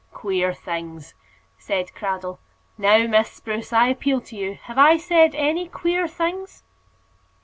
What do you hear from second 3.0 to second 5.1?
Miss Spruce, I appeal to you Have I